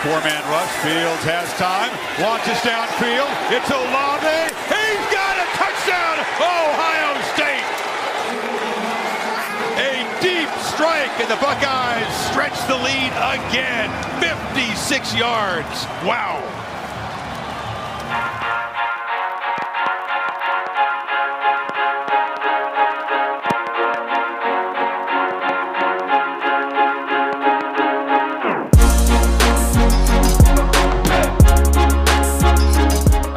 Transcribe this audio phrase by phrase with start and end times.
[0.00, 0.72] Four-man rush.
[0.80, 1.92] Fields has time.
[2.24, 3.28] Launches downfield.
[3.52, 4.48] It's Olave.
[4.72, 6.16] He's got a touchdown.
[6.40, 7.68] Ohio State.
[9.76, 13.92] A deep strike, and the Buckeyes stretch the lead again.
[14.24, 15.84] 56 yards.
[16.00, 16.49] Wow.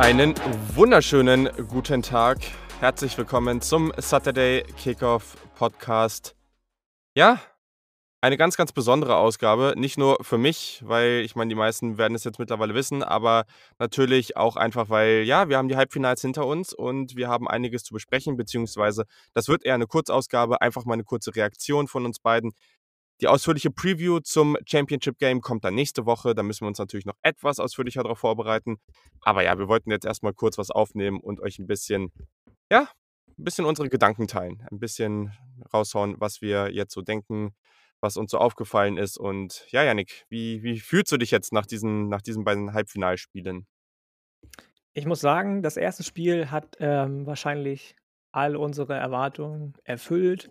[0.03, 0.35] Einen
[0.75, 2.39] wunderschönen guten Tag.
[2.81, 6.35] Herzlich willkommen zum Saturday Kickoff Podcast.
[7.15, 7.39] Ja,
[8.19, 9.75] eine ganz, ganz besondere Ausgabe.
[9.77, 13.45] Nicht nur für mich, weil ich meine, die meisten werden es jetzt mittlerweile wissen, aber
[13.79, 17.85] natürlich auch einfach, weil ja, wir haben die Halbfinals hinter uns und wir haben einiges
[17.85, 22.19] zu besprechen, beziehungsweise das wird eher eine Kurzausgabe, einfach mal eine kurze Reaktion von uns
[22.19, 22.51] beiden.
[23.21, 26.33] Die ausführliche Preview zum Championship Game kommt dann nächste Woche.
[26.35, 28.77] Da müssen wir uns natürlich noch etwas ausführlicher darauf vorbereiten.
[29.21, 32.11] Aber ja, wir wollten jetzt erstmal kurz was aufnehmen und euch ein bisschen,
[32.71, 32.89] ja,
[33.37, 34.65] ein bisschen unsere Gedanken teilen.
[34.71, 35.31] Ein bisschen
[35.73, 37.53] raushauen, was wir jetzt so denken,
[38.01, 39.17] was uns so aufgefallen ist.
[39.17, 43.65] Und ja, Janik, wie, wie fühlst du dich jetzt nach diesen, nach diesen beiden Halbfinalspielen?
[44.93, 47.95] Ich muss sagen, das erste Spiel hat ähm, wahrscheinlich
[48.31, 50.49] all unsere Erwartungen erfüllt.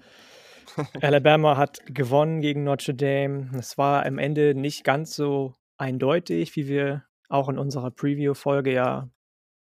[1.00, 3.50] Alabama hat gewonnen gegen Notre Dame.
[3.58, 9.08] Es war am Ende nicht ganz so eindeutig, wie wir auch in unserer Preview-Folge ja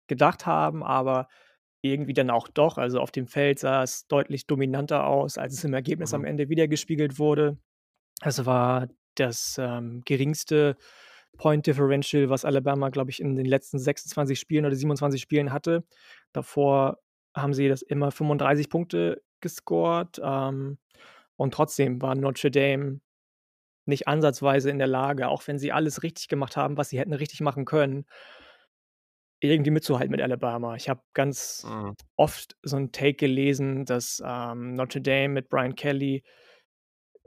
[0.07, 1.27] gedacht haben, aber
[1.81, 2.77] irgendwie dann auch doch.
[2.77, 6.15] Also auf dem Feld sah es deutlich dominanter aus, als es im Ergebnis mhm.
[6.15, 7.57] am Ende wiedergespiegelt wurde.
[8.21, 10.77] Es war das ähm, geringste
[11.37, 15.83] Point Differential, was Alabama, glaube ich, in den letzten 26 Spielen oder 27 Spielen hatte.
[16.31, 16.99] Davor
[17.35, 20.19] haben sie das immer 35 Punkte gescored.
[20.23, 20.79] Ähm,
[21.37, 22.99] und trotzdem war Notre Dame
[23.85, 27.13] nicht ansatzweise in der Lage, auch wenn sie alles richtig gemacht haben, was sie hätten
[27.13, 28.05] richtig machen können,
[29.39, 30.75] irgendwie mitzuhalten mit Alabama.
[30.75, 31.95] Ich habe ganz mhm.
[32.15, 36.23] oft so ein Take gelesen, dass ähm, Notre Dame mit Brian Kelly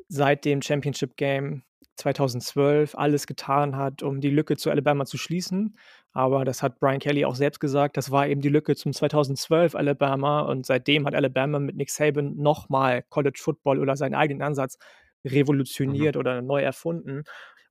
[0.09, 1.62] seit dem Championship Game
[1.97, 5.76] 2012 alles getan hat, um die Lücke zu Alabama zu schließen.
[6.18, 9.76] Aber das hat Brian Kelly auch selbst gesagt, das war eben die Lücke zum 2012
[9.76, 14.78] Alabama und seitdem hat Alabama mit Nick Saban nochmal College Football oder seinen eigenen Ansatz
[15.24, 16.18] revolutioniert mhm.
[16.18, 17.22] oder neu erfunden.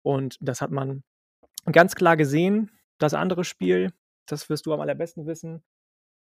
[0.02, 1.04] Und das hat man
[1.74, 2.72] ganz klar gesehen.
[3.00, 3.92] Das andere Spiel,
[4.28, 5.62] das wirst du am allerbesten wissen,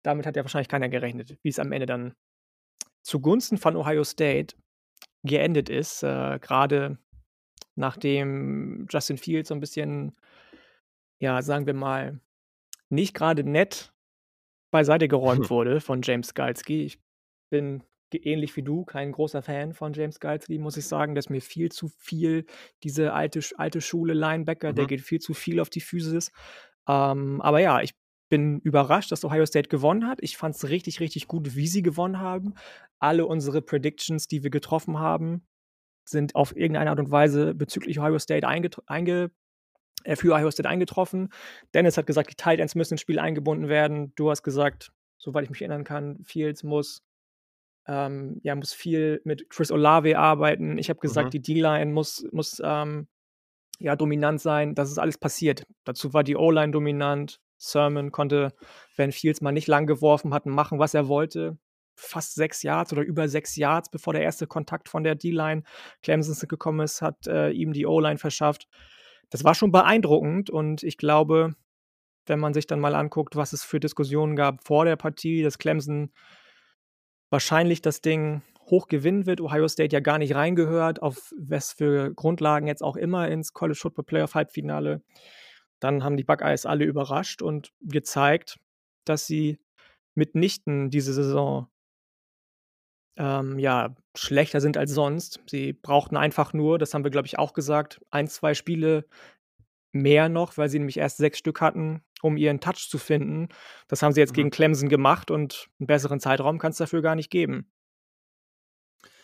[0.02, 2.12] damit hat ja wahrscheinlich keiner gerechnet, wie es am Ende dann
[3.02, 4.54] zugunsten von Ohio State
[5.22, 6.02] geendet ist.
[6.02, 6.98] Äh, Gerade
[7.74, 10.14] nachdem Justin Fields so ein bisschen,
[11.22, 12.21] ja, sagen wir mal,
[12.91, 13.94] nicht gerade nett
[14.72, 16.84] beiseite geräumt wurde von James Galski.
[16.84, 17.00] Ich
[17.49, 21.15] bin ähnlich wie du kein großer Fan von James Galski, muss ich sagen.
[21.15, 22.44] Das ist mir viel zu viel,
[22.83, 24.88] diese alte, alte Schule Linebacker, der mhm.
[24.88, 26.33] geht viel zu viel auf die Physis.
[26.88, 27.94] Ähm, aber ja, ich
[28.28, 30.19] bin überrascht, dass Ohio State gewonnen hat.
[30.22, 32.54] Ich fand es richtig, richtig gut, wie sie gewonnen haben.
[32.99, 35.47] Alle unsere Predictions, die wir getroffen haben,
[36.04, 39.31] sind auf irgendeine Art und Weise bezüglich Ohio State einge
[40.16, 41.32] für Ohio State eingetroffen.
[41.74, 44.12] Dennis hat gesagt, die Tight Ends müssen ins Spiel eingebunden werden.
[44.16, 47.02] Du hast gesagt, soweit ich mich erinnern kann, Fields muss,
[47.86, 50.78] ähm, ja, muss viel mit Chris Olave arbeiten.
[50.78, 51.30] Ich habe gesagt, mhm.
[51.30, 53.08] die D-Line muss, muss ähm,
[53.78, 54.74] ja, dominant sein.
[54.74, 55.64] Das ist alles passiert.
[55.84, 57.41] Dazu war die O-Line dominant.
[57.58, 58.52] Sermon konnte,
[58.96, 61.58] wenn Fields mal nicht lang geworfen hat, machen, was er wollte
[61.94, 65.62] fast sechs Yards oder über sechs Yards, bevor der erste Kontakt von der D-Line
[66.02, 68.68] Clemson gekommen ist, hat äh, ihm die O-Line verschafft.
[69.32, 71.54] Das war schon beeindruckend und ich glaube,
[72.26, 75.56] wenn man sich dann mal anguckt, was es für Diskussionen gab vor der Partie, dass
[75.56, 76.12] Clemson
[77.31, 82.12] wahrscheinlich das Ding hoch gewinnen wird, Ohio State ja gar nicht reingehört, auf was für
[82.12, 85.03] Grundlagen jetzt auch immer ins College Football Playoff Halbfinale,
[85.81, 88.60] dann haben die Buckeyes alle überrascht und gezeigt,
[89.06, 89.59] dass sie
[90.15, 91.69] mitnichten diese Saison
[93.16, 95.40] ähm, ja, schlechter sind als sonst.
[95.46, 99.06] Sie brauchten einfach nur, das haben wir, glaube ich, auch gesagt, ein, zwei Spiele
[99.92, 103.48] mehr noch, weil sie nämlich erst sechs Stück hatten, um ihren Touch zu finden.
[103.88, 104.36] Das haben sie jetzt mhm.
[104.36, 107.70] gegen Clemson gemacht und einen besseren Zeitraum kann es dafür gar nicht geben.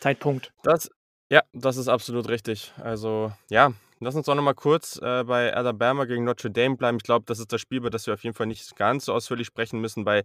[0.01, 0.53] Zeitpunkt.
[0.63, 0.91] Das,
[1.31, 2.73] ja, das ist absolut richtig.
[2.83, 6.99] Also, ja, lass uns auch noch mal kurz äh, bei Alabama gegen Notre Dame bleiben.
[6.99, 9.13] Ich glaube, das ist das Spiel, über das wir auf jeden Fall nicht ganz so
[9.13, 10.05] ausführlich sprechen müssen.
[10.05, 10.25] Bei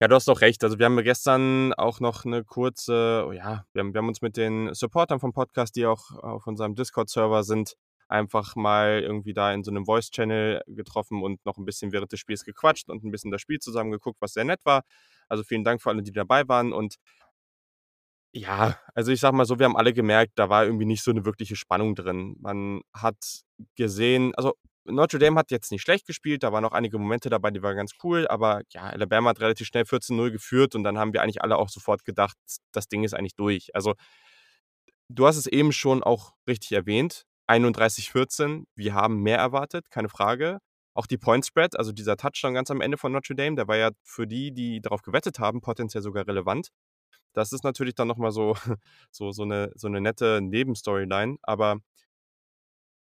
[0.00, 0.62] ja, du hast doch recht.
[0.64, 4.20] Also wir haben gestern auch noch eine kurze, oh ja, wir haben, wir haben uns
[4.22, 7.74] mit den Supportern vom Podcast, die auch auf unserem Discord-Server sind,
[8.08, 12.20] einfach mal irgendwie da in so einem Voice-Channel getroffen und noch ein bisschen während des
[12.20, 14.82] Spiels gequatscht und ein bisschen das Spiel zusammen geguckt, was sehr nett war.
[15.28, 16.72] Also vielen Dank für alle, die dabei waren.
[16.72, 16.96] Und
[18.34, 21.10] Ja, also ich sag mal so, wir haben alle gemerkt, da war irgendwie nicht so
[21.10, 22.36] eine wirkliche Spannung drin.
[22.40, 23.16] Man hat
[23.76, 24.54] gesehen also
[24.88, 27.76] Notre Dame hat jetzt nicht schlecht gespielt, da waren auch einige Momente dabei, die waren
[27.76, 31.42] ganz cool, aber ja, Alabama hat relativ schnell 14-0 geführt und dann haben wir eigentlich
[31.42, 32.36] alle auch sofort gedacht,
[32.72, 33.74] das Ding ist eigentlich durch.
[33.74, 33.94] Also
[35.08, 40.58] du hast es eben schon auch richtig erwähnt, 31-14, wir haben mehr erwartet, keine Frage.
[40.94, 43.76] Auch die Point Spread, also dieser Touchdown ganz am Ende von Notre Dame, der war
[43.76, 46.70] ja für die, die darauf gewettet haben, potenziell sogar relevant.
[47.34, 48.56] Das ist natürlich dann nochmal so,
[49.10, 51.78] so, so, eine, so eine nette Nebenstoryline, aber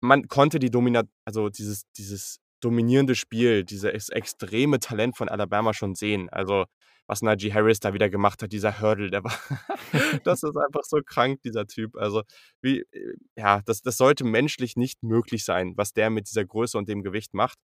[0.04, 5.96] man konnte die Dominat, also dieses, dieses dominierende Spiel, dieses extreme Talent von Alabama schon
[5.96, 6.30] sehen.
[6.30, 6.66] Also,
[7.08, 9.32] was Najee Harris da wieder gemacht hat, dieser Hurdle, der war,
[10.26, 11.96] das ist einfach so krank, dieser Typ.
[11.96, 12.24] Also,
[12.62, 16.78] wie, äh, ja, das, das sollte menschlich nicht möglich sein, was der mit dieser Größe
[16.78, 17.58] und dem Gewicht macht.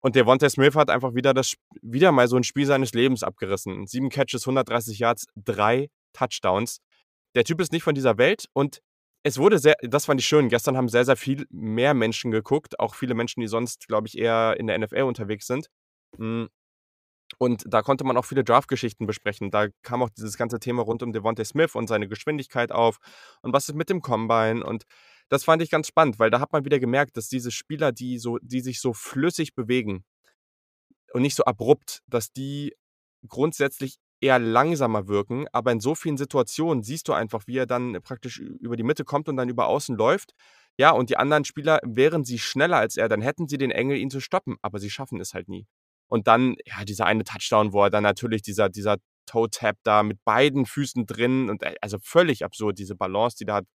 [0.00, 3.24] Und der Devontae Smith hat einfach wieder das, wieder mal so ein Spiel seines Lebens
[3.24, 3.88] abgerissen.
[3.88, 6.78] Sieben Catches, 130 Yards, drei Touchdowns.
[7.34, 8.82] Der Typ ist nicht von dieser Welt und
[9.26, 10.48] es wurde sehr, das fand ich schön.
[10.48, 14.16] Gestern haben sehr, sehr viel mehr Menschen geguckt, auch viele Menschen, die sonst, glaube ich,
[14.16, 15.68] eher in der NFL unterwegs sind.
[16.16, 16.48] Hm.
[17.38, 19.50] Und da konnte man auch viele Draft-Geschichten besprechen.
[19.50, 22.98] Da kam auch dieses ganze Thema rund um Devontae Smith und seine Geschwindigkeit auf
[23.42, 24.64] und was ist mit dem Combine.
[24.64, 24.84] Und
[25.28, 28.20] das fand ich ganz spannend, weil da hat man wieder gemerkt, dass diese Spieler, die,
[28.20, 30.04] so, die sich so flüssig bewegen
[31.12, 32.76] und nicht so abrupt, dass die
[33.26, 37.98] grundsätzlich eher langsamer wirken, aber in so vielen Situationen siehst du einfach, wie er dann
[38.02, 40.32] praktisch über die Mitte kommt und dann über außen läuft.
[40.78, 43.96] Ja, und die anderen Spieler, wären sie schneller als er, dann hätten sie den Engel,
[43.98, 45.66] ihn zu stoppen, aber sie schaffen es halt nie.
[46.08, 50.22] Und dann, ja, dieser eine Touchdown, wo er dann natürlich dieser, dieser Toe-Tap da mit
[50.24, 53.66] beiden Füßen drin und äh, also völlig absurd, diese Balance, die da hat,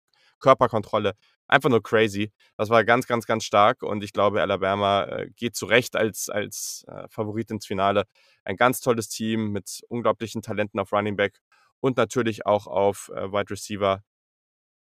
[0.40, 1.14] Körperkontrolle,
[1.46, 2.32] einfach nur crazy.
[2.56, 6.28] Das war ganz, ganz, ganz stark und ich glaube, Alabama äh, geht zu Recht als,
[6.28, 8.04] als äh, Favorit ins Finale
[8.44, 11.40] ein ganz tolles Team mit unglaublichen Talenten auf Running Back
[11.80, 14.02] und natürlich auch auf äh, Wide Receiver.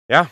[0.09, 0.29] Ja,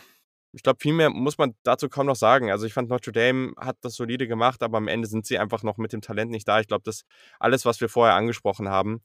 [0.52, 2.50] ich glaube, viel mehr muss man dazu kaum noch sagen.
[2.50, 5.62] Also ich fand, Notre Dame hat das solide gemacht, aber am Ende sind sie einfach
[5.62, 6.60] noch mit dem Talent nicht da.
[6.60, 7.04] Ich glaube, das
[7.38, 9.02] alles, was wir vorher angesprochen haben,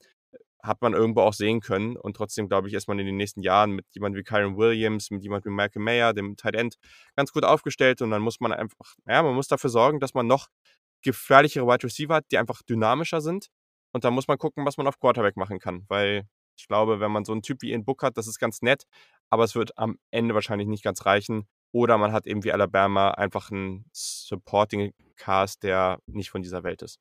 [0.64, 1.96] hat man irgendwo auch sehen können.
[1.96, 5.10] Und trotzdem, glaube ich, ist man in den nächsten Jahren mit jemandem wie Kyron Williams,
[5.10, 6.76] mit jemandem wie Michael Mayer, dem Tight End,
[7.16, 8.02] ganz gut aufgestellt.
[8.02, 10.48] Und dann muss man einfach, ja, man muss dafür sorgen, dass man noch
[11.02, 13.50] gefährlichere Wide Receiver hat, die einfach dynamischer sind
[13.94, 16.28] und da muss man gucken, was man auf Quarterback machen kann, weil
[16.58, 18.84] ich glaube, wenn man so einen Typ wie Ian Book hat, das ist ganz nett,
[19.30, 21.48] aber es wird am Ende wahrscheinlich nicht ganz reichen.
[21.72, 26.82] Oder man hat eben wie Alabama einfach einen Supporting Cast, der nicht von dieser Welt
[26.82, 26.98] ist.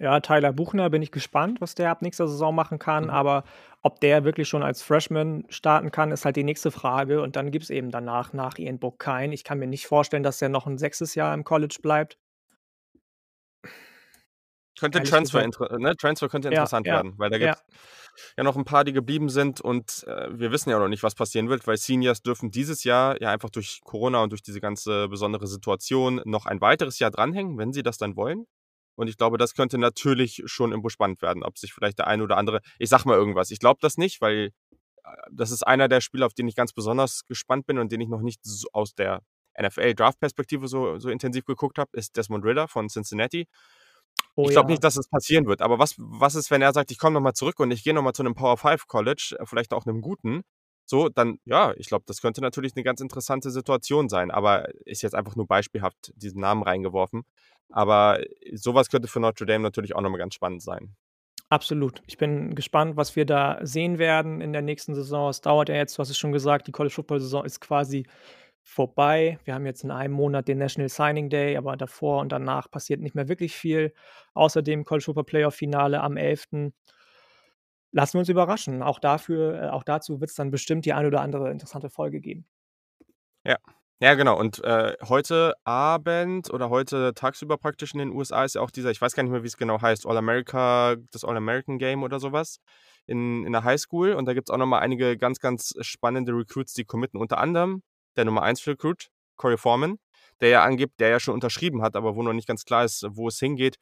[0.00, 3.04] Ja, Tyler Buchner bin ich gespannt, was der ab nächster Saison machen kann.
[3.04, 3.10] Mhm.
[3.10, 3.44] Aber
[3.82, 7.22] ob der wirklich schon als Freshman starten kann, ist halt die nächste Frage.
[7.22, 9.32] Und dann gibt es eben danach, nach Ian Book keinen.
[9.32, 12.18] Ich kann mir nicht vorstellen, dass er noch ein sechstes Jahr im College bleibt.
[14.78, 15.48] Könnte Transfer,
[15.78, 15.96] ne?
[15.96, 18.22] Transfer könnte interessant ja, werden, weil da gibt es ja.
[18.38, 18.42] ja.
[18.42, 21.48] noch ein paar, die geblieben sind und äh, wir wissen ja noch nicht, was passieren
[21.48, 25.46] wird, weil Seniors dürfen dieses Jahr ja einfach durch Corona und durch diese ganze besondere
[25.46, 28.46] Situation noch ein weiteres Jahr dranhängen, wenn sie das dann wollen.
[28.96, 32.22] Und ich glaube, das könnte natürlich schon irgendwo spannend werden, ob sich vielleicht der eine
[32.22, 34.50] oder andere, ich sag mal irgendwas, ich glaube das nicht, weil
[35.04, 38.00] äh, das ist einer der Spiele, auf den ich ganz besonders gespannt bin und den
[38.00, 39.22] ich noch nicht so aus der
[39.60, 43.46] NFL-Draft-Perspektive so, so intensiv geguckt habe, ist Desmond Ritter von Cincinnati.
[44.36, 44.72] Oh, ich glaube ja.
[44.72, 45.62] nicht, dass es passieren wird.
[45.62, 48.14] Aber was, was ist, wenn er sagt, ich komme nochmal zurück und ich gehe nochmal
[48.14, 50.42] zu einem Power 5 College, äh, vielleicht auch einem guten?
[50.86, 54.30] So, dann, ja, ich glaube, das könnte natürlich eine ganz interessante Situation sein.
[54.30, 57.22] Aber ist jetzt einfach nur beispielhaft diesen Namen reingeworfen.
[57.70, 60.94] Aber äh, sowas könnte für Notre Dame natürlich auch nochmal ganz spannend sein.
[61.50, 62.02] Absolut.
[62.06, 65.28] Ich bin gespannt, was wir da sehen werden in der nächsten Saison.
[65.28, 68.06] Es dauert ja jetzt, du hast es schon gesagt, die College Football Saison ist quasi
[68.62, 69.38] vorbei.
[69.44, 73.00] Wir haben jetzt in einem Monat den National Signing Day, aber davor und danach passiert
[73.00, 73.92] nicht mehr wirklich viel.
[74.32, 76.72] Außerdem College Football Playoff Finale am 11.
[77.94, 78.82] Lassen wir uns überraschen.
[78.82, 82.20] Auch dafür, äh, auch dazu wird es dann bestimmt die eine oder andere interessante Folge
[82.20, 82.44] geben.
[83.44, 83.56] Ja.
[84.00, 84.36] Ja, genau.
[84.36, 88.90] Und äh, heute Abend oder heute tagsüber praktisch in den USA ist ja auch dieser,
[88.90, 92.58] ich weiß gar nicht mehr, wie es genau heißt, All-America, das All-American Game oder sowas
[93.06, 94.14] in, in der Highschool.
[94.14, 97.18] Und da gibt es auch nochmal einige ganz, ganz spannende Recruits, die committen.
[97.20, 97.84] Unter anderem
[98.16, 99.98] der Nummer 1 Recruit, Corey Foreman,
[100.40, 103.06] der ja angibt, der ja schon unterschrieben hat, aber wo noch nicht ganz klar ist,
[103.10, 103.78] wo es hingeht.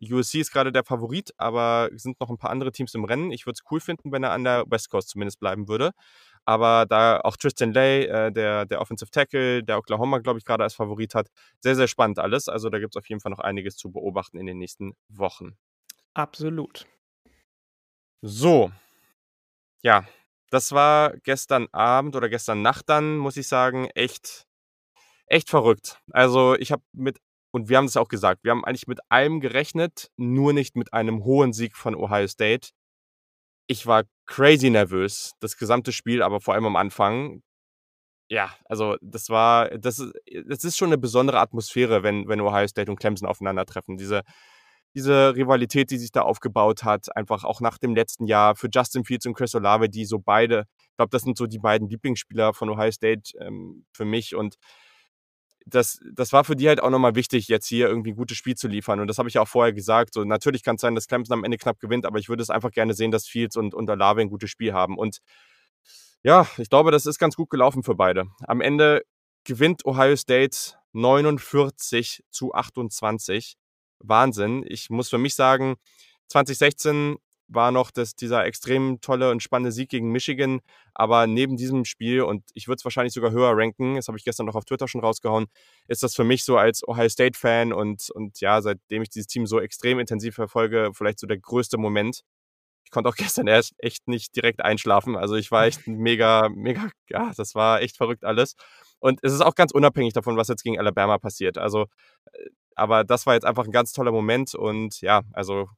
[0.00, 3.30] USC ist gerade der Favorit, aber es sind noch ein paar andere Teams im Rennen.
[3.30, 5.92] Ich würde es cool finden, wenn er an der West Coast zumindest bleiben würde.
[6.44, 10.64] Aber da auch Tristan Lay, äh, der, der Offensive Tackle, der Oklahoma, glaube ich, gerade
[10.64, 11.28] als Favorit hat,
[11.60, 12.48] sehr, sehr spannend alles.
[12.48, 15.56] Also da gibt es auf jeden Fall noch einiges zu beobachten in den nächsten Wochen.
[16.14, 16.86] Absolut.
[18.22, 18.72] So.
[19.82, 20.06] Ja,
[20.50, 24.46] das war gestern Abend oder gestern Nacht dann, muss ich sagen, echt,
[25.32, 25.98] echt verrückt.
[26.12, 27.18] Also ich habe mit,
[27.52, 30.92] und wir haben es auch gesagt, wir haben eigentlich mit allem gerechnet, nur nicht mit
[30.92, 32.70] einem hohen Sieg von Ohio State.
[33.66, 37.42] Ich war crazy nervös, das gesamte Spiel, aber vor allem am Anfang.
[38.28, 40.12] Ja, also das war, das ist,
[40.46, 43.96] das ist schon eine besondere Atmosphäre, wenn, wenn Ohio State und Clemson aufeinandertreffen.
[43.96, 44.22] Diese,
[44.94, 49.04] diese Rivalität, die sich da aufgebaut hat, einfach auch nach dem letzten Jahr für Justin
[49.04, 52.52] Fields und Chris Olave, die so beide, ich glaube, das sind so die beiden Lieblingsspieler
[52.52, 54.56] von Ohio State ähm, für mich und
[55.66, 58.54] das, das war für die halt auch nochmal wichtig, jetzt hier irgendwie ein gutes Spiel
[58.54, 59.00] zu liefern.
[59.00, 60.14] Und das habe ich ja auch vorher gesagt.
[60.14, 62.50] So, natürlich kann es sein, dass Clemson am Ende knapp gewinnt, aber ich würde es
[62.50, 64.98] einfach gerne sehen, dass Fields und, und Olave ein gutes Spiel haben.
[64.98, 65.18] Und
[66.22, 68.26] ja, ich glaube, das ist ganz gut gelaufen für beide.
[68.46, 69.02] Am Ende
[69.44, 73.56] gewinnt Ohio State 49 zu 28.
[73.98, 74.64] Wahnsinn.
[74.66, 75.76] Ich muss für mich sagen,
[76.28, 77.16] 2016
[77.54, 80.60] war noch das, dieser extrem tolle und spannende Sieg gegen Michigan.
[80.94, 84.24] Aber neben diesem Spiel, und ich würde es wahrscheinlich sogar höher ranken, das habe ich
[84.24, 85.46] gestern noch auf Twitter schon rausgehauen,
[85.88, 89.46] ist das für mich so als Ohio State-Fan und, und ja, seitdem ich dieses Team
[89.46, 92.22] so extrem intensiv verfolge, vielleicht so der größte Moment.
[92.84, 95.16] Ich konnte auch gestern erst echt nicht direkt einschlafen.
[95.16, 98.54] Also ich war echt mega, mega, ja, das war echt verrückt alles.
[99.00, 101.58] Und es ist auch ganz unabhängig davon, was jetzt gegen Alabama passiert.
[101.58, 101.86] Also,
[102.32, 105.68] äh, aber das war jetzt einfach ein ganz toller Moment und ja, also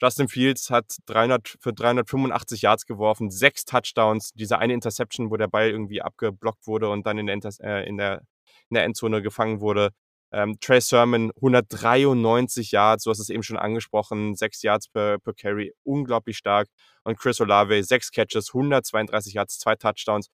[0.00, 5.48] Justin Fields hat 300, für 385 Yards geworfen, sechs Touchdowns, diese eine Interception, wo der
[5.48, 8.22] Ball irgendwie abgeblockt wurde und dann in der, Inter äh, in der,
[8.70, 9.90] in der Endzone gefangen wurde.
[10.32, 15.34] Ähm, Trey Sermon 193 Yards, du hast es eben schon angesprochen, sechs Yards per, per
[15.34, 16.68] Carry, unglaublich stark.
[17.02, 20.28] Und Chris Olave, sechs Catches, 132 Yards, zwei Touchdowns.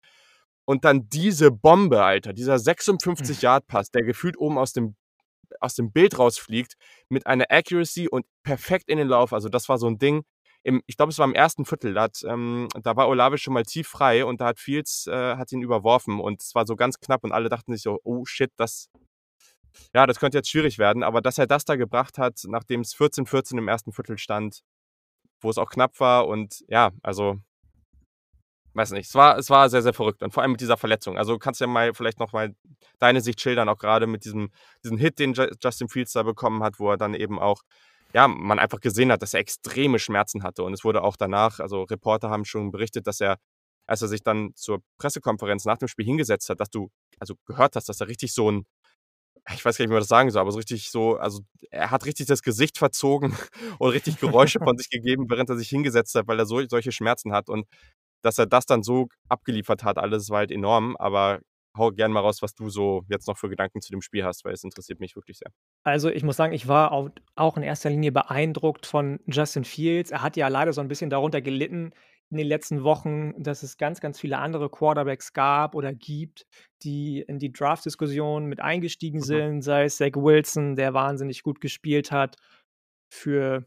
[0.67, 4.97] Und dann diese Bombe, Alter, dieser 56-Yard-Pass, der gefühlt oben aus dem
[5.61, 6.75] aus dem Bild rausfliegt
[7.09, 9.33] mit einer Accuracy und perfekt in den Lauf.
[9.33, 10.25] Also das war so ein Ding.
[10.63, 11.95] Im, ich glaube, es war im ersten Viertel.
[11.95, 15.37] Da, hat, ähm, da war Olave schon mal tief frei und da hat Fields äh,
[15.37, 18.25] hat ihn überworfen und es war so ganz knapp und alle dachten sich so, oh
[18.25, 18.89] shit, das,
[19.95, 21.03] ja, das könnte jetzt schwierig werden.
[21.03, 24.63] Aber dass er das da gebracht hat, nachdem es 14-14 im ersten Viertel stand,
[25.41, 27.37] wo es auch knapp war und ja, also
[28.76, 31.16] weiß nicht, es war, es war sehr, sehr verrückt und vor allem mit dieser Verletzung.
[31.18, 32.54] Also kannst du ja mal vielleicht noch mal
[32.99, 34.50] deine Sicht schildern, auch gerade mit diesem,
[34.85, 37.62] diesem Hit, den Justin Fields da bekommen hat, wo er dann eben auch,
[38.14, 41.59] ja, man einfach gesehen hat, dass er extreme Schmerzen hatte und es wurde auch danach,
[41.61, 43.38] also Reporter haben schon berichtet, dass er,
[43.87, 47.76] als er sich dann zur Pressekonferenz nach dem Spiel hingesetzt hat, dass du, also gehört
[47.76, 48.66] hast, dass er richtig so ein,
[49.54, 51.40] ich weiß gar nicht, wie man das sagen soll, aber so richtig so, also
[51.71, 53.37] er hat richtig das Gesicht verzogen
[53.78, 56.92] und richtig Geräusche von sich gegeben, während er sich hingesetzt hat, weil er so, solche
[56.92, 57.49] Schmerzen hat.
[57.49, 57.66] Und
[58.26, 61.40] dass er das dann so abgeliefert hat, alles war halt enorm, aber
[61.76, 64.45] hau gerne mal raus, was du so jetzt noch für Gedanken zu dem Spiel hast,
[64.45, 65.50] weil es interessiert mich wirklich sehr.
[65.85, 66.92] Also ich muss sagen, ich war
[67.37, 70.11] auch in erster Linie beeindruckt von Justin Fields.
[70.11, 71.92] Er hat ja leider so ein bisschen darunter gelitten
[72.30, 76.47] in den letzten Wochen, dass es ganz, ganz viele andere Quarterbacks gab oder gibt,
[76.83, 79.25] die in die Draft-Diskussion mit eingestiegen mhm.
[79.25, 82.37] sind, sei es Zach Wilson, der wahnsinnig gut gespielt hat
[83.12, 83.64] für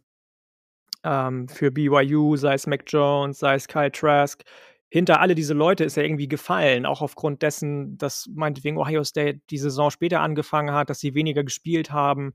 [1.04, 4.44] ähm, für BYU, sei es Mac Jones, sei es Kyle Trask.
[4.90, 9.42] Hinter alle diese Leute ist er irgendwie gefallen, auch aufgrund dessen, dass meinetwegen Ohio State
[9.50, 12.34] die Saison später angefangen hat, dass sie weniger gespielt haben.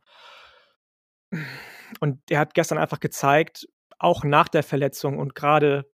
[2.01, 3.67] Und er hat gestern einfach gezeigt,
[3.99, 5.91] auch nach der Verletzung und gerade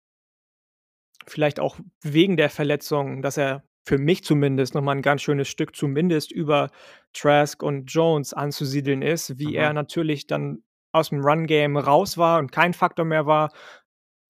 [1.27, 5.77] vielleicht auch wegen der Verletzung, dass er für mich zumindest nochmal ein ganz schönes Stück
[5.77, 6.71] zumindest über
[7.13, 9.55] Trask und Jones anzusiedeln ist, wie mhm.
[9.55, 10.63] er natürlich dann
[10.95, 13.53] aus dem Run-Game raus war und kein Faktor mehr war,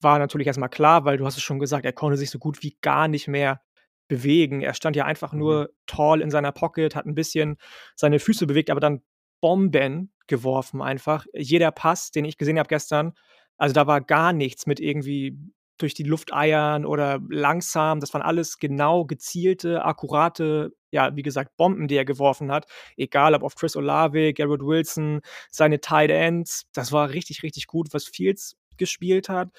[0.00, 2.62] war natürlich erstmal klar, weil du hast es schon gesagt, er konnte sich so gut
[2.62, 3.60] wie gar nicht mehr
[4.08, 4.62] bewegen.
[4.62, 5.38] Er stand ja einfach mhm.
[5.38, 7.56] nur tall in seiner Pocket, hat ein bisschen
[7.96, 9.02] seine Füße bewegt, aber dann
[9.40, 11.26] Bomben geworfen einfach.
[11.34, 13.12] Jeder Pass, den ich gesehen habe gestern,
[13.58, 15.38] also da war gar nichts mit irgendwie
[15.76, 18.00] durch die Luft eiern oder langsam.
[18.00, 22.66] Das waren alles genau gezielte, akkurate, ja, wie gesagt, Bomben, die er geworfen hat.
[22.96, 25.20] Egal ob auf Chris Olave, Garrett Wilson,
[25.50, 26.66] seine Tight Ends.
[26.72, 29.50] Das war richtig, richtig gut, was Fields gespielt hat.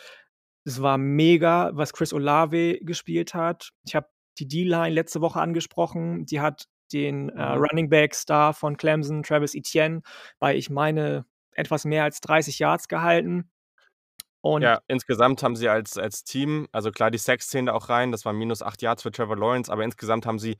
[0.64, 3.72] Es war mega, was Chris Olave gespielt hat.
[3.86, 4.08] Ich habe
[4.40, 6.26] die D-Line letzte Woche angesprochen.
[6.26, 7.64] Die hat den äh, mhm.
[7.64, 10.02] Running Back Star von Clemson, Travis Etienne,
[10.40, 13.52] bei ich meine etwas mehr als 30 Yards gehalten.
[14.40, 17.90] Und ja, insgesamt haben sie als, als Team, also klar, die Sacks zählen da auch
[17.90, 20.58] rein, das waren minus 8 Yards für Trevor Lawrence, aber insgesamt haben sie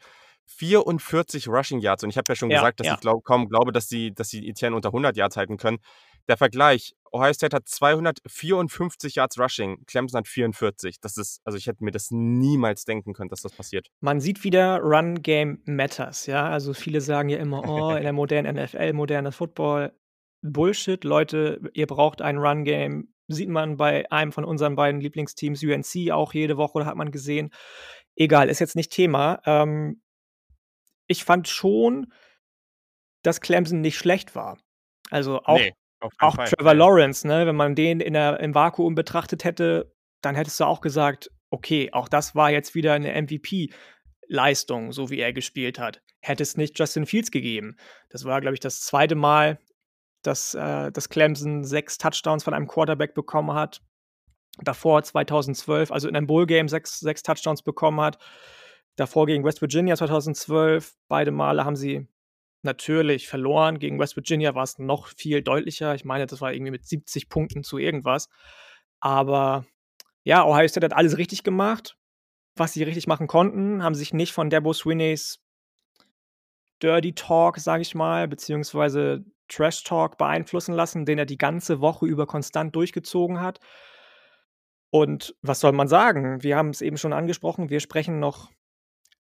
[0.48, 2.04] 44 Rushing Yards.
[2.04, 2.94] Und ich habe ja schon ja, gesagt, dass ja.
[2.96, 5.80] ich glaub, kaum glaube, dass sie, dass sie Etienne unter 100 Yards halten können.
[6.28, 11.00] Der Vergleich, Ohio State hat 254 Yards Rushing, Clemson hat 44.
[11.00, 13.90] Das ist, also ich hätte mir das niemals denken können, dass das passiert.
[14.02, 16.50] Man sieht wieder, Run Game matters, ja.
[16.50, 19.94] Also viele sagen ja immer, oh, in der modernen NFL, moderner Football.
[20.42, 25.64] Bullshit, Leute, ihr braucht ein Run Game Sieht man bei einem von unseren beiden Lieblingsteams,
[25.64, 27.50] UNC, auch jede Woche, hat man gesehen.
[28.16, 29.42] Egal, ist jetzt nicht Thema.
[29.46, 30.02] Ähm,
[31.08, 32.12] ich fand schon,
[33.24, 34.58] dass Clemson nicht schlecht war.
[35.10, 35.74] Also auch, nee,
[36.20, 40.60] auch Trevor Lawrence, ne, wenn man den in der, im Vakuum betrachtet hätte, dann hättest
[40.60, 45.80] du auch gesagt, okay, auch das war jetzt wieder eine MVP-Leistung, so wie er gespielt
[45.80, 46.02] hat.
[46.22, 47.78] Hätte es nicht Justin Fields gegeben.
[48.10, 49.60] Das war, glaube ich, das zweite Mal,
[50.24, 53.82] dass, äh, dass Clemson sechs Touchdowns von einem Quarterback bekommen hat.
[54.64, 58.18] Davor 2012, also in einem Bowl-Game sechs, sechs Touchdowns bekommen hat.
[58.96, 60.96] Davor gegen West Virginia 2012.
[61.08, 62.08] Beide Male haben sie
[62.62, 63.80] natürlich verloren.
[63.80, 65.96] Gegen West Virginia war es noch viel deutlicher.
[65.96, 68.30] Ich meine, das war irgendwie mit 70 Punkten zu irgendwas.
[69.00, 69.66] Aber
[70.24, 71.98] ja, Ohio State hat alles richtig gemacht,
[72.56, 75.40] was sie richtig machen konnten, haben sich nicht von Debo Swinneys
[76.82, 82.06] Dirty Talk, sage ich mal, beziehungsweise Trash Talk beeinflussen lassen, den er die ganze Woche
[82.06, 83.60] über konstant durchgezogen hat.
[84.90, 86.42] Und was soll man sagen?
[86.42, 88.52] Wir haben es eben schon angesprochen, wir sprechen noch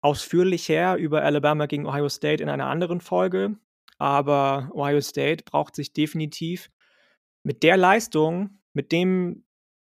[0.01, 3.57] ausführlicher über Alabama gegen Ohio State in einer anderen Folge.
[3.97, 6.71] Aber Ohio State braucht sich definitiv
[7.43, 9.45] mit der Leistung, mit dem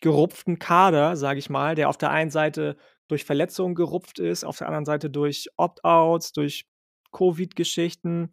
[0.01, 2.77] gerupften Kader, sage ich mal, der auf der einen Seite
[3.09, 6.67] durch Verletzungen gerupft ist, auf der anderen Seite durch Opt-outs, durch
[7.13, 8.31] Covid-Geschichten, mhm.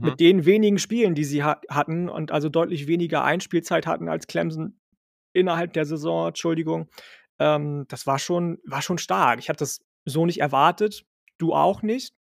[0.00, 4.26] mit den wenigen Spielen, die sie ha hatten und also deutlich weniger Einspielzeit hatten als
[4.26, 4.80] Clemson
[5.32, 6.88] innerhalb der Saison, Entschuldigung.
[7.38, 9.38] Ähm, das war schon, war schon stark.
[9.38, 11.04] Ich hatte das so nicht erwartet,
[11.38, 12.14] du auch nicht,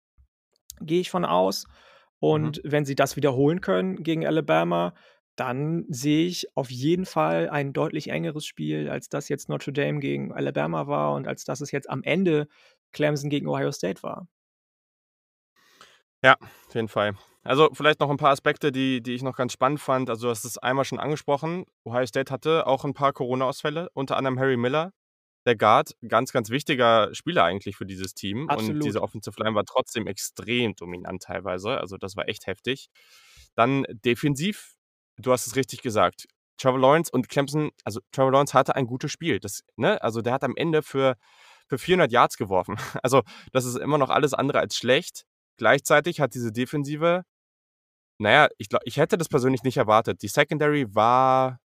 [0.81, 1.65] gehe ich von aus.
[1.67, 1.73] Mhm.
[2.19, 2.71] Und mhm.
[2.71, 4.93] wenn sie das wiederholen können gegen Alabama,
[5.35, 9.99] dann sehe ich auf jeden Fall ein deutlich engeres Spiel, als das jetzt Notre Dame
[9.99, 12.47] gegen Alabama war und als das es jetzt am Ende
[12.91, 14.27] Clemson gegen Ohio State war.
[16.23, 16.37] Ja,
[16.67, 17.15] auf jeden Fall.
[17.43, 20.09] Also vielleicht noch ein paar Aspekte, die, die ich noch ganz spannend fand.
[20.09, 21.65] Also du hast es einmal schon angesprochen.
[21.83, 24.93] Ohio State hatte auch ein paar Corona-Ausfälle, unter anderem Harry Miller,
[25.45, 28.49] der Guard, ganz, ganz wichtiger Spieler eigentlich für dieses Team.
[28.49, 28.75] Absolut.
[28.75, 31.79] Und diese Offensive Line war trotzdem extrem dominant teilweise.
[31.79, 32.89] Also das war echt heftig.
[33.55, 34.75] Dann defensiv
[35.21, 36.27] du hast es richtig gesagt.
[36.57, 39.39] Trevor Lawrence und Clemson, also Trevor Lawrence hatte ein gutes Spiel.
[39.39, 40.01] Das, ne?
[40.01, 41.17] Also der hat am Ende für,
[41.67, 42.77] für 400 Yards geworfen.
[43.03, 45.25] Also das ist immer noch alles andere als schlecht.
[45.57, 47.23] Gleichzeitig hat diese Defensive,
[48.19, 50.21] naja, ich, glaub, ich hätte das persönlich nicht erwartet.
[50.21, 51.59] Die Secondary war,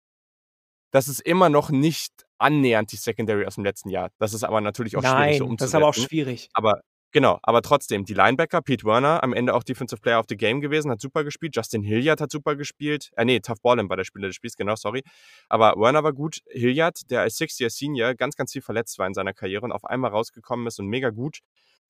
[0.91, 4.11] das ist immer noch nicht annähernd die Secondary aus dem letzten Jahr.
[4.19, 5.59] Das ist aber natürlich auch Nein, schwierig so umzusetzen.
[5.59, 6.49] das ist aber auch schwierig.
[6.53, 6.83] Aber
[7.15, 10.63] Genau, aber trotzdem, die Linebacker, Pete Werner, am Ende auch Defensive Player of the Game
[10.63, 11.55] gewesen, hat super gespielt.
[11.55, 13.11] Justin Hilliard hat super gespielt.
[13.17, 15.03] Äh, nee, Tough Ballin war der Spieler des Spiels, genau, sorry.
[15.51, 16.39] Aber Werner war gut.
[16.49, 20.11] Hilliard, der als Six-Year-Senior ganz, ganz viel verletzt war in seiner Karriere und auf einmal
[20.11, 21.41] rausgekommen ist und mega gut.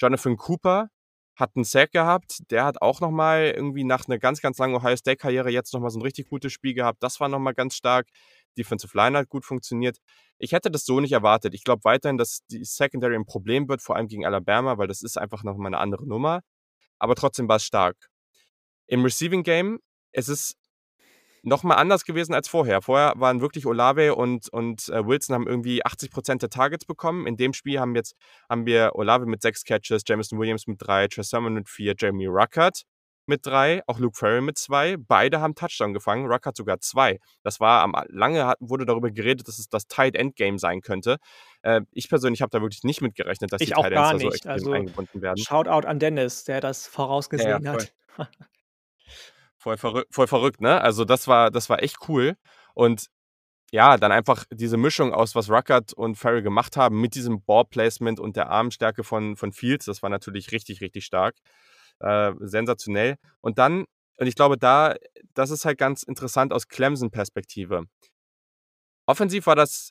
[0.00, 0.88] Jonathan Cooper
[1.36, 2.40] hat einen Sack gehabt.
[2.50, 6.00] Der hat auch nochmal irgendwie nach einer ganz, ganz langen Ohio State-Karriere jetzt nochmal so
[6.00, 7.00] ein richtig gutes Spiel gehabt.
[7.00, 8.08] Das war nochmal ganz stark.
[8.58, 9.98] Defensive Line hat gut funktioniert.
[10.38, 11.54] Ich hätte das so nicht erwartet.
[11.54, 15.02] Ich glaube weiterhin, dass die Secondary ein Problem wird, vor allem gegen Alabama, weil das
[15.02, 16.42] ist einfach nochmal eine andere Nummer.
[16.98, 17.96] Aber trotzdem war es stark.
[18.86, 19.80] Im Receiving Game,
[20.12, 20.56] es ist
[21.42, 22.82] nochmal anders gewesen als vorher.
[22.82, 27.26] Vorher waren wirklich Olave und, und äh, Wilson haben irgendwie 80% der Targets bekommen.
[27.26, 28.14] In dem Spiel haben, jetzt,
[28.48, 32.26] haben wir Olave mit sechs Catches, Jameson Williams mit drei, Trey Sermon mit vier, Jeremy
[32.26, 32.84] Ruckert
[33.26, 34.96] mit drei, auch Luke Ferry mit zwei.
[34.96, 36.26] Beide haben Touchdown gefangen.
[36.26, 37.18] Ruck hat sogar zwei.
[37.42, 40.80] Das war am lange hat, wurde darüber geredet, dass es das Tight End Game sein
[40.80, 41.18] könnte.
[41.62, 44.18] Äh, ich persönlich habe da wirklich nicht mit gerechnet, dass ich die Tight Ends da
[44.18, 45.38] so extrem also, eingebunden werden.
[45.38, 47.92] Shoutout an Dennis, der das vorausgesehen ja, ja, hat.
[49.56, 50.80] voll, verrückt, voll verrückt, ne?
[50.80, 52.36] Also das war, das war echt cool.
[52.74, 53.06] Und
[53.70, 58.20] ja, dann einfach diese Mischung aus, was Ruckert und Ferry gemacht haben, mit diesem Ballplacement
[58.20, 61.36] und der Armstärke von, von Fields, das war natürlich richtig, richtig stark
[62.02, 63.16] äh, sensationell.
[63.40, 63.84] Und dann,
[64.18, 64.96] und ich glaube, da,
[65.34, 67.84] das ist halt ganz interessant aus Clemson-Perspektive.
[69.06, 69.90] Offensiv war das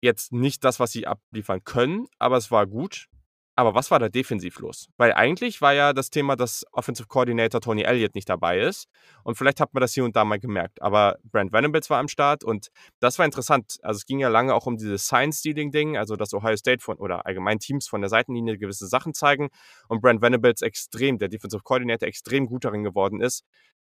[0.00, 3.06] jetzt nicht das, was sie abliefern können, aber es war gut.
[3.54, 4.88] Aber was war da defensiv los?
[4.96, 8.88] Weil eigentlich war ja das Thema, dass Offensive Coordinator Tony Elliott nicht dabei ist.
[9.24, 10.80] Und vielleicht hat man das hier und da mal gemerkt.
[10.80, 13.78] Aber Brent Venables war am Start und das war interessant.
[13.82, 17.26] Also es ging ja lange auch um dieses Science-Stealing-Ding, also dass Ohio State von oder
[17.26, 19.50] allgemein Teams von der Seitenlinie gewisse Sachen zeigen
[19.88, 23.44] und Brent Venables extrem, der Defensive Coordinator, extrem gut darin geworden ist.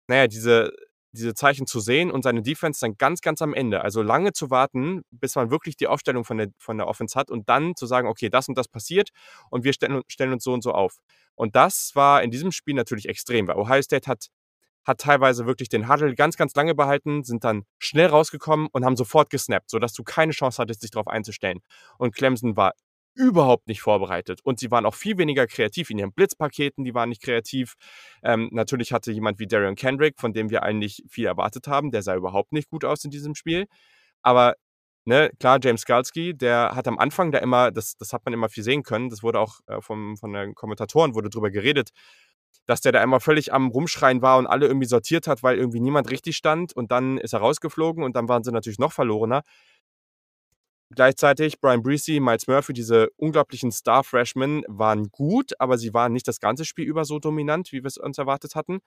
[0.07, 0.73] Naja, diese
[1.13, 3.81] diese Zeichen zu sehen und seine Defense dann ganz, ganz am Ende.
[3.81, 7.29] Also lange zu warten, bis man wirklich die Aufstellung von der, von der Offense hat
[7.29, 9.09] und dann zu sagen, okay, das und das passiert
[9.49, 10.97] und wir stellen, stellen uns so und so auf.
[11.35, 14.27] Und das war in diesem Spiel natürlich extrem, weil Ohio State hat,
[14.85, 18.97] hat teilweise wirklich den Huddle ganz, ganz lange behalten, sind dann schnell rausgekommen und haben
[18.97, 21.59] sofort gesnappt, sodass du keine Chance hattest, dich darauf einzustellen.
[21.97, 22.73] Und Clemson war
[23.15, 24.39] überhaupt nicht vorbereitet.
[24.43, 27.75] Und sie waren auch viel weniger kreativ in ihren Blitzpaketen, die waren nicht kreativ.
[28.23, 32.01] Ähm, natürlich hatte jemand wie Darion Kendrick, von dem wir eigentlich viel erwartet haben, der
[32.01, 33.65] sah überhaupt nicht gut aus in diesem Spiel.
[34.21, 34.55] Aber
[35.05, 38.49] ne, klar, James Skalski, der hat am Anfang da immer, das, das hat man immer
[38.49, 41.89] viel sehen können, das wurde auch äh, vom, von den Kommentatoren wurde drüber geredet,
[42.65, 45.81] dass der da immer völlig am Rumschreien war und alle irgendwie sortiert hat, weil irgendwie
[45.81, 49.43] niemand richtig stand und dann ist er rausgeflogen und dann waren sie natürlich noch verlorener
[50.95, 56.39] Gleichzeitig Brian Breesy, Miles Murphy, diese unglaublichen Star-Freshmen waren gut, aber sie waren nicht das
[56.39, 58.79] ganze Spiel über so dominant, wie wir es uns erwartet hatten.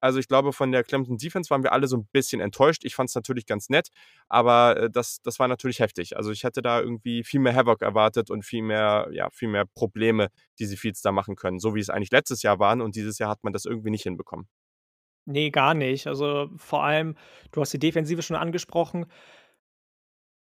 [0.00, 2.84] Also ich glaube, von der Clemson Defense waren wir alle so ein bisschen enttäuscht.
[2.84, 3.88] Ich fand es natürlich ganz nett,
[4.28, 6.16] aber äh, das, das war natürlich heftig.
[6.16, 9.64] Also ich hätte da irgendwie viel mehr Havoc erwartet und viel mehr, ja, viel mehr
[9.64, 11.58] Probleme, die sie Fields da machen können.
[11.58, 14.02] So wie es eigentlich letztes Jahr waren und dieses Jahr hat man das irgendwie nicht
[14.02, 14.46] hinbekommen.
[15.26, 16.06] Nee, gar nicht.
[16.06, 17.16] Also vor allem,
[17.52, 19.06] du hast die Defensive schon angesprochen.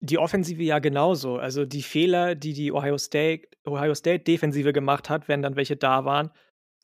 [0.02, 1.36] Die Offensive ja genauso.
[1.36, 5.76] Also, die Fehler, die die Ohio State Ohio State Defensive gemacht hat, wenn dann welche
[5.76, 6.30] da waren,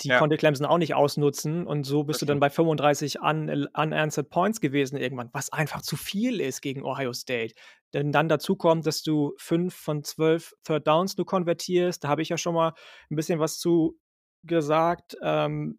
[0.02, 0.12] die Ja.
[0.12, 4.29] konnte Clemson auch nicht ausnutzen und so bist Das du dann bei 35 un unanswered
[4.29, 7.55] Points gewesen irgendwann, was einfach zu viel ist gegen Ohio State.
[7.94, 12.05] Denn dann dazu kommt, dass du 5 von 12 Third Downs nur konvertierst.
[12.05, 12.74] Da habe ich ja schon mal
[13.11, 13.98] 'n bisschen was zu
[14.42, 15.16] gesagt.
[15.22, 15.79] Ähm,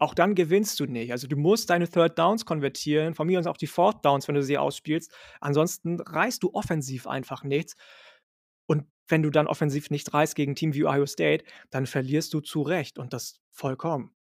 [0.00, 1.12] auch dann gewinnst du nicht.
[1.12, 4.34] Also, du musst deine Third Downs konvertieren, von mir aus auch die Fourth Downs, wenn
[4.34, 5.12] du sie ausspielst.
[5.40, 7.76] Ansonsten reißt du offensiv einfach nichts.
[8.66, 12.40] Und wenn du dann offensiv nicht reißt gegen Team wie Ohio State, dann verlierst du
[12.40, 14.14] zu Recht und das vollkommen.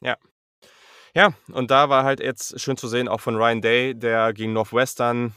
[0.00, 0.16] Ja.
[1.14, 4.52] Ja, und da war halt jetzt schön zu sehen, auch von Ryan Day, der gegen
[4.52, 5.34] Northwestern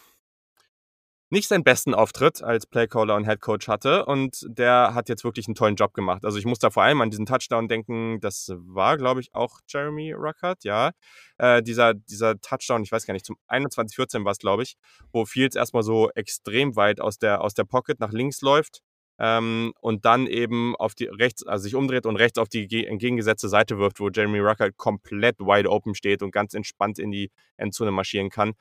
[1.34, 5.56] nicht seinen besten Auftritt als Playcaller und Headcoach hatte und der hat jetzt wirklich einen
[5.56, 6.24] tollen Job gemacht.
[6.24, 9.60] Also, ich muss da vor allem an diesen Touchdown denken, das war, glaube ich, auch
[9.68, 10.92] Jeremy Ruckert, ja.
[11.38, 14.76] Äh, dieser dieser Touchdown, ich weiß gar nicht, zum 21:14 war's, glaube ich,
[15.12, 18.82] wo Fields erst mal so extrem weit aus der aus der Pocket nach links läuft,
[19.20, 22.86] ähm, und dann eben auf die rechts also, sich umdreht und rechts auf die ge
[22.86, 27.32] entgegengesetzte Seite wirft, wo Jeremy Ruckert komplett wide open steht und ganz entspannt in die
[27.58, 28.54] Endzone marschieren kann.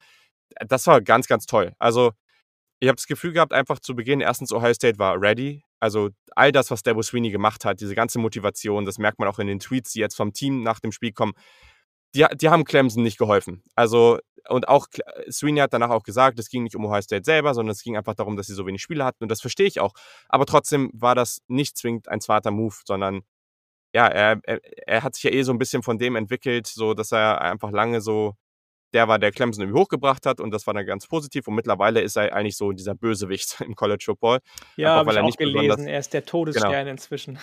[0.57, 1.73] Äh, das war ganz, ganz toll.
[1.79, 2.13] Also,
[2.83, 5.63] ich habe das Gefühl gehabt, einfach zu Beginn, erstens Ohio State war ready.
[5.79, 9.39] Also, all das, was Dabo Swinney gemacht hat, diese ganze Motivation, das merkt man auch
[9.39, 11.33] in den Tweets, die jetzt vom Team nach dem Spiel kommen,
[12.17, 13.63] die die haben Clemson nicht geholfen.
[13.77, 14.19] Also
[14.49, 17.55] und auch Cle Swinney hat danach auch gesagt, es ging nicht um Ohio State selber,
[17.55, 19.79] sondern es ging einfach darum, dass sie so wenig Spieler hatten und das verstehe ich
[19.81, 19.93] auch.
[20.29, 23.23] Aber trotzdem war das nicht zwingend ein smarter Move, sondern
[23.95, 26.95] ja, er er er hat sich ja eh so ein bisschen von dem entwickelt, so
[26.95, 28.35] dass er einfach lange so
[28.93, 32.01] der war, der Clemson irgendwie hochgebracht hat und das war dann ganz positiv und mittlerweile
[32.01, 34.41] ist er eigentlich so dieser Bösewicht im College Football.
[34.77, 35.87] Ja, habe weil ich er auch gelesen.
[35.87, 36.31] Er ist der genau.
[36.31, 37.39] Todesstern inzwischen.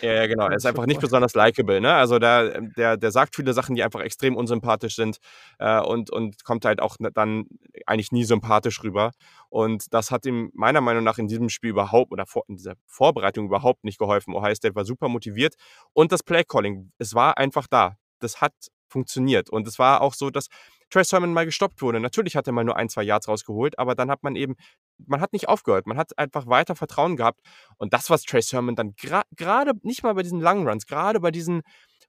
[0.00, 0.48] Ja, ja, genau.
[0.48, 1.94] Er ist einfach nicht besonders likable, ne?
[1.94, 5.18] Also, der der der sagt viele Sachen, die einfach extrem unsympathisch sind,
[5.58, 7.46] äh, und und kommt halt auch dann
[7.86, 9.12] eigentlich nie sympathisch rüber.
[9.48, 12.74] Und das hat ihm meiner Meinung nach in diesem Spiel überhaupt oder vor in dieser
[12.86, 14.34] Vorbereitung überhaupt nicht geholfen.
[14.34, 15.54] Ohio State war super motiviert
[15.92, 17.96] und das Playcalling, es war einfach da.
[18.18, 18.52] Das hat
[18.92, 20.48] funktioniert und es war auch so, dass
[20.90, 22.00] Trey Sermon mal gestoppt wurde.
[22.00, 24.56] Natürlich hat er mal nur 1, 2 Yards rausgeholt, aber dann hat man eben
[25.06, 25.86] man hat nicht aufgehört.
[25.86, 27.40] Man hat einfach weiter Vertrauen gehabt
[27.78, 31.20] und das, was Trey Sermon dann gra grade nicht mal bei diesen langen Runs, grade
[31.20, 31.62] bei diesen,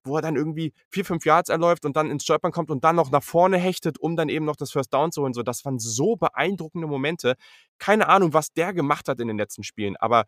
[0.03, 2.95] wo er dann irgendwie 4, 5 Yards erläuft und dann ins Stolpern kommt und dann
[2.95, 5.63] noch nach vorne hechtet, um dann eben noch das First Down zu holen, so, das
[5.65, 7.35] waren so beeindruckende Momente.
[7.79, 10.25] Keine Ahnung, was der gemacht hat in den letzten Spielen, aber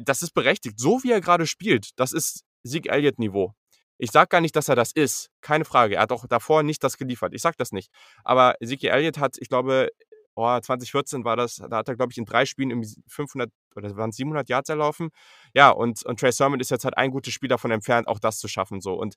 [0.00, 0.78] das ist berechtigt.
[0.78, 3.54] So wie er grade spielt, das ist Zeke Elliott-Niveau.
[4.02, 5.96] Ich sage gar nicht, dass er das ist, keine Frage.
[5.96, 7.34] Er hat auch davor nicht das geliefert.
[7.34, 7.92] Ich sage das nicht.
[8.24, 9.90] Aber Zeke Elliott hat, ich glaube,
[10.34, 13.94] oh, 2014 war das, da hat er, glaube ich, in 3 Spielen irgendwie 500 oder
[13.96, 15.10] waren's 700 Yards erlaufen.
[15.54, 18.38] Ja, und und Trey Sermon ist jetzt halt ein gutes Spiel davon entfernt, auch das
[18.38, 18.94] zu schaffen so.
[18.94, 19.16] Und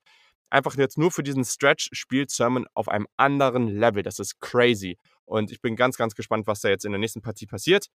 [0.50, 4.04] einfach jetzt nur für diesen Stretch spielt Sermon auf einem anderen Level.
[4.04, 4.98] Das ist crazy.
[5.26, 7.88] Und ich bin ganz, ganz gespannt, was da jetzt in der nächsten Partie passiert.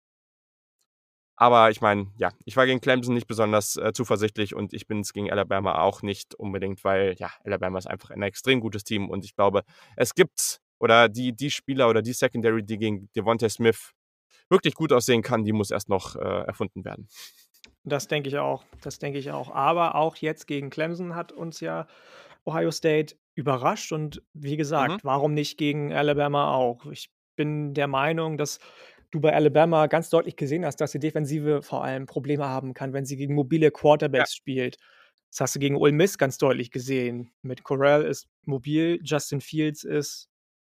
[1.38, 5.14] Aber ich meine, ja, ich war gegen Clemson nicht besonders, äh, zuversichtlich und ich bin's
[5.14, 9.24] gegen Alabama auch nicht unbedingt, weil, ja, Alabama ist einfach ein extrem gutes Team und
[9.24, 9.64] ich glaube,
[9.96, 13.92] es gibt oder die die Spieler oder die Secondary, die gegen Devonta Smith
[14.50, 17.08] wirklich gut aussehen kann, die muss erst noch, äh, erfunden werden.
[17.84, 18.64] Das denke ich auch.
[18.82, 19.50] Das denke ich auch.
[19.52, 21.88] Aber auch jetzt gegen Clemson hat uns ja
[22.46, 24.58] Ohio State überrascht und wie Mhm.
[24.58, 26.86] gesagt, warum nicht gegen Alabama auch?
[26.88, 28.60] Ich bin der Meinung, dass
[29.12, 32.94] du bei Alabama ganz deutlich gesehen hast, dass die Defensive vor allem Probleme haben kann,
[32.94, 33.72] wenn sie gegen mobile
[34.14, 34.30] Ja.
[34.30, 34.78] Quarterbacks spielt.
[35.32, 37.32] Das hast du gegen Ole Miss ganz deutlich gesehen.
[37.42, 40.30] Mit Corral ist mobil, Justin Fields ist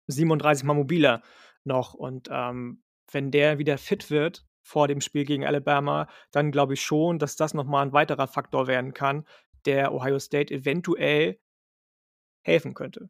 [0.07, 1.21] 37 mal mobiler
[1.65, 6.73] noch und, ähm, wenn der wieder fit wird vor dem Spiel gegen Alabama, dann glaube
[6.75, 9.25] ich schon, dass das noch mal 'n weiterer Faktor werden kann,
[9.65, 11.37] der Ohio State eventuell
[12.45, 13.09] helfen könnte.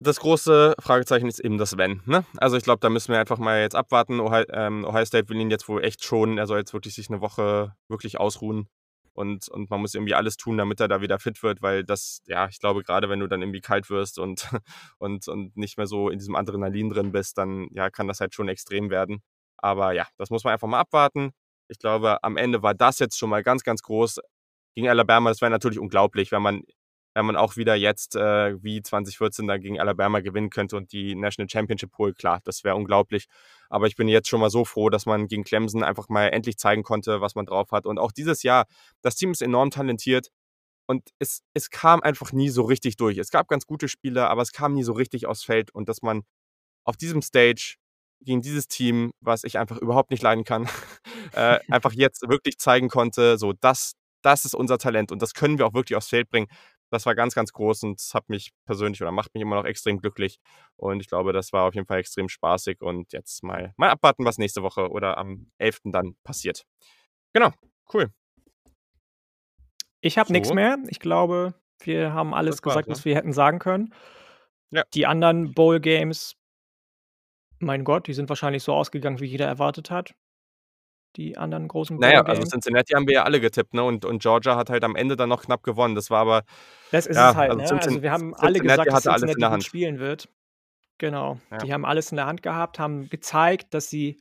[0.00, 2.24] Das große Fragezeichen ist eben das Wenn, ne?
[2.36, 4.20] Also, ich glaube, da müssen wir einfach mal jetzt abwarten.
[4.20, 6.38] Ohio ähm, Ohio State will ihn jetzt wohl echt schonen.
[6.38, 8.68] Er soll jetzt wirklich sich 'ne Woche wirklich ausruhen
[9.12, 12.22] und und man muss irgendwie alles tun, damit er da wieder fit wird, weil das
[12.26, 14.46] ja, ich glaube, grade wenn du dann irgendwie kalt wirst und
[14.98, 18.34] und und nicht mehr so in diesem Adrenalin drin bist, dann, ja, kann das halt
[18.34, 19.20] schon extrem werden.
[19.56, 21.32] Aber ja, das muss man einfach mal abwarten.
[21.68, 24.20] Ich glaube, am Ende war das jetzt schon mal ganz, ganz groß.
[24.76, 26.62] Gegen Alabama, das wäre natürlich unglaublich, wenn man
[27.18, 31.16] wenn man auch wieder jetzt äh, wie 2014 da gegen Alabama gewinnen könnte und die
[31.16, 32.16] National Championship holt.
[32.16, 33.26] Klar, das wäre unglaublich.
[33.68, 36.58] Aber ich bin jetzt schon mal so froh, dass man gegen Clemson einfach mal endlich
[36.58, 37.86] zeigen konnte, was man drauf hat.
[37.86, 38.66] Und auch dieses Jahr,
[39.02, 40.28] das Team ist enorm talentiert.
[40.86, 43.18] Und es, es kam einfach nie so richtig durch.
[43.18, 45.72] Es gab ganz gute Spiele, aber es kam nie so richtig aufs Feld.
[45.72, 46.22] Und dass man
[46.84, 47.78] auf diesem Stage
[48.20, 50.68] gegen dieses Team, was ich einfach überhaupt nicht leiden kann,
[51.32, 55.58] äh, einfach jetzt wirklich zeigen konnte, so das, das ist unser Talent und das können
[55.58, 56.46] wir auch wirklich aufs Feld bringen.
[56.90, 59.64] Das war ganz, ganz groß und es hat mich persönlich oder macht mich immer noch
[59.64, 60.38] extrem glücklich.
[60.76, 62.80] Und ich glaube, das war auf jeden Fall extrem spaßig.
[62.80, 65.80] Und jetzt mal, mal abwarten, was nächste Woche oder am 11.
[65.84, 66.64] dann passiert.
[67.32, 67.50] Genau,
[67.92, 68.10] cool.
[70.00, 70.32] Ich habe so.
[70.32, 70.78] nichts mehr.
[70.88, 73.92] Ich glaube, wir haben alles gesagt, was wir hätten sagen können.
[74.70, 74.84] Ja.
[74.94, 76.36] Die anderen Bowl Games,
[77.58, 80.14] mein Gott, die sind wahrscheinlich so ausgegangen, wie jeder erwartet hat.
[81.16, 83.82] Die anderen großen Naja, also Cincinnati haben wir ja alle getippt, ne?
[83.82, 85.94] Und, und Georgia hat halt am Ende dann noch knapp gewonnen.
[85.94, 86.44] Das war aber.
[86.92, 87.80] Das ist ja, es halt, also, ne?
[87.82, 90.28] also wir haben alle gesagt, dass Cincinnati alles spielen wird.
[90.98, 91.38] Genau.
[91.50, 91.58] Ja.
[91.58, 94.20] Die haben alles in der Hand gehabt, haben gezeigt, dass sie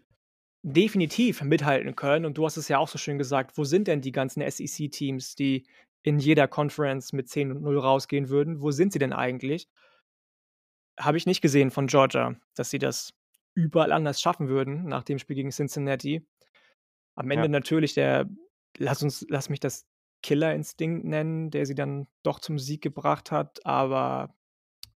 [0.63, 2.26] definitiv mithalten können.
[2.26, 5.36] Und du hast es ja auch so schön gesagt, wo sind denn die ganzen SEC-Teams,
[5.36, 5.65] die
[6.04, 8.62] in jeder Conference mit 10 und 0 rausgehen würden?
[8.62, 9.67] Wo sind sie denn eigentlich?
[11.00, 13.13] Habe ich nicht gesehen von Georgia, dass sie das
[13.54, 16.26] überall anders schaffen würden nach dem Spiel gegen Cincinnati.
[17.17, 17.49] Am Ende ja.
[17.49, 18.30] natürlich der,
[18.77, 19.88] lass uns, lass mich das
[20.21, 24.36] Killerinstinkt nennen, der sie dann doch zum Sieg gebracht hat, aber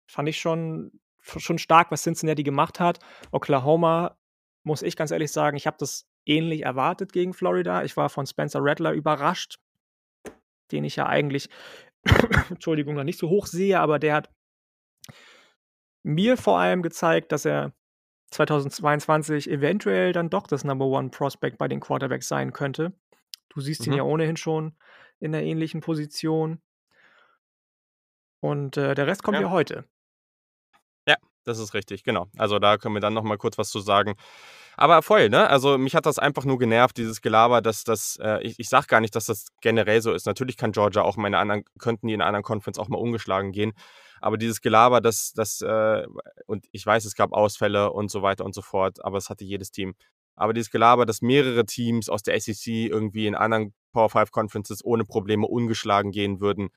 [0.08, 3.00] fand ich schon, schon stark, was Cincinnati gemacht hat.
[3.32, 4.18] Oklahoma
[4.64, 7.84] muss ich ganz ehrlich sagen, ich habe das ähnlich erwartet gegen Florida.
[7.84, 9.60] Ich war von Spencer Rattler überrascht,
[10.72, 11.50] den ich ja eigentlich,
[12.50, 14.30] Entschuldigung, noch nicht so hoch sehe, aber der hat
[16.02, 17.74] mir vor allem gezeigt, dass er
[18.32, 22.94] 2022 eventuell dann doch das Number One Prospect bei den Quarterbacks sein könnte.
[23.50, 23.94] Du siehst mhm.
[23.94, 24.76] ihn ja ohnehin schon
[25.20, 26.62] in einer ähnlichen Position.
[28.40, 29.42] Und äh, der Rest kommt ja.
[29.42, 29.86] ja heute.
[31.48, 32.28] Das ist richtig, genau.
[32.38, 34.16] Also da können wir dann nochmal kurz was zu sagen.
[34.80, 35.50] Aber voll, ne?
[35.50, 38.88] Also mich hat das einfach nur genervt, dieses Gelaber, dass das, äh, ich, ich sag
[38.88, 40.28] gar nicht, dass das generell so ist.
[40.28, 43.52] Natürlich kann Georgia auch meine anderen, könnten die in einer anderen Conference auch mal ungeschlagen
[43.52, 43.74] gehen.
[44.22, 46.06] Aber dieses Gelaber, das, das, äh,
[46.46, 49.46] und ich weiß, es gab Ausfälle und so weiter und so fort, aber es hatte
[49.46, 49.96] jedes Team.
[50.36, 54.86] Aber dieses Gelaber, dass mehrere Teams aus der SEC irgendwie in anderen Power 5 Conferences
[54.86, 56.70] ohne Probleme ungeschlagen gehen würden.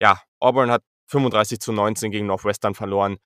[0.00, 3.18] Ja, Auburn hat 35 zu 19 gegen Northwestern verloren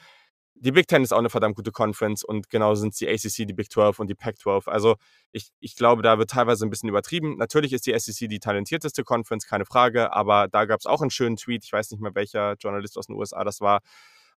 [0.60, 3.52] die Big Ten ist auch eine verdammt gute Conference und genauso sind die ACC, die
[3.52, 4.68] Big 12 und die Pac 12.
[4.68, 4.96] Also
[5.32, 7.36] ich, ich glaube, da wird teilweise ein bisschen übertrieben.
[7.36, 11.10] Natürlich ist die SEC die talentierteste Conference, keine Frage, aber da gab es auch einen
[11.10, 13.80] schönen Tweet, ich weiß nicht mehr welcher Journalist aus den USA das war.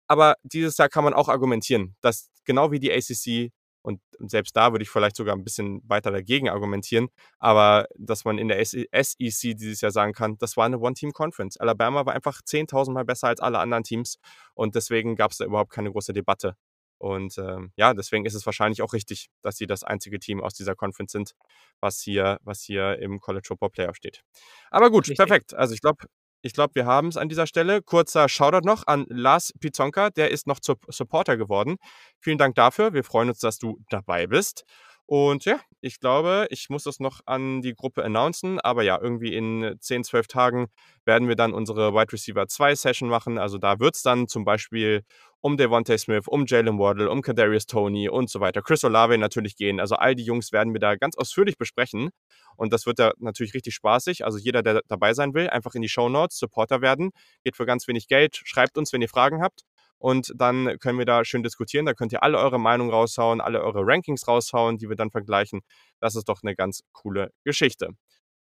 [0.07, 3.53] Aber dieses Jahr kann man auch argumentieren, dass genau wie die ACC
[3.83, 7.09] und selbst da würde ich vielleicht sogar ein bisschen weiter dagegen argumentieren.
[7.39, 8.87] Aber dass man in der SEC
[9.19, 11.57] e dieses Jahr sagen kann, das war eine One-Team-Conference.
[11.57, 14.19] Alabama war einfach 10.000 Mal besser als alle anderen Teams.
[14.55, 16.57] Und deswegen gab es da überhaupt keine große Debatte.
[16.99, 20.53] Und ähm, ja, deswegen ist es wahrscheinlich auch richtig, dass sie das einzige Team aus
[20.53, 21.35] dieser Conference sind,
[21.81, 24.23] was hier, was hier im College Football Playoff steht.
[24.71, 25.17] Aber gut, richtig.
[25.17, 25.55] perfekt.
[25.55, 26.05] Also ich glaube,
[26.43, 27.83] ich glaube, wir haben es an dieser Stelle.
[27.83, 31.77] Kurzer Shoutout noch an Lars Pizonka, der ist noch zur Supporter geworden.
[32.19, 32.93] Vielen Dank dafür.
[32.93, 34.65] Wir freuen uns, dass du dabei bist.
[35.07, 39.35] Und ja, ich glaube, ich muss das noch an die Gruppe announcen, aber ja, irgendwie
[39.35, 40.69] in 10, 12 Tagen
[41.05, 43.37] werden wir dann unsere Wide Receiver 2 Session machen.
[43.37, 45.03] Also da wird es dann zum Beispiel
[45.41, 48.63] um Devontae Smith, um Jalen Waddle, um Kadarius Tony und so weiter.
[48.63, 49.81] Chris Olave natürlich gehen.
[49.81, 52.11] Also all die Jungs werden wir da ganz ausführlich besprechen.
[52.57, 54.25] Und das wird da natürlich richtig spaßig.
[54.25, 57.11] Also jeder, der dabei sein will, einfach in die Show Notes, Supporter werden.
[57.45, 58.41] Geht für ganz wenig Geld.
[58.45, 59.63] Schreibt uns, wenn ihr Fragen habt
[60.01, 61.87] und dann können wir da schön diskutieren.
[61.87, 65.61] Da könnt ihr alle eure Meinungen raushauen, alle eure Rankings raushauen, die wir dann vergleichen.
[66.01, 67.91] Das ist doch eine ganz coole Geschichte.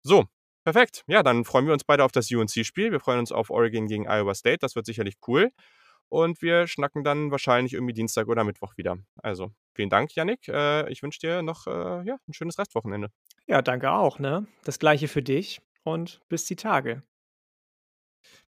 [0.02, 0.24] So,
[0.64, 1.02] perfekt.
[1.08, 2.92] Ja, dann freuen wir uns beide auf das UNC-Spiel.
[2.92, 4.58] Wir freuen uns auf Oregon gegen Iowa State.
[4.60, 5.50] Das wird sicherlich cool.
[6.10, 8.96] Und wir schnacken dann wahrscheinlich irgendwie Dienstag oder Mittwoch wieder.
[9.22, 10.48] Also, vielen Dank, Yannick.
[10.48, 13.08] Äh, ich wünsche dir noch äh, ja, ein schönes Restwochenende.
[13.46, 14.18] Ja, danke auch.
[14.18, 14.46] Ne?
[14.64, 17.02] Das gleiche für dich und bis die Tage.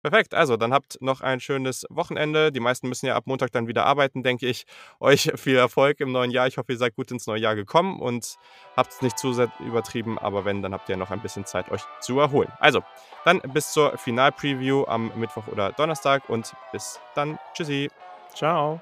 [0.02, 2.52] Perfekt, also dann habt noch ein schönes Wochenende.
[2.52, 4.66] Die meisten müssen ja ab Montag dann wieder arbeiten, denke ich.
[5.00, 6.48] Euch viel Erfolg im neuen Jahr.
[6.48, 8.36] Ich hoffe, ihr seid gut ins neue Jahr gekommen und
[8.78, 10.18] habt es nicht zu sehr übertrieben.
[10.18, 12.52] Aber wenn, dann habt ihr noch ein bisschen Zeit, euch zu erholen.
[12.60, 12.82] Also,
[13.26, 17.38] dann bis zur Final-Preview am Mittwoch oder Donnerstag und bis dann.
[17.54, 17.90] Tschüssi.
[18.34, 18.82] Ciao.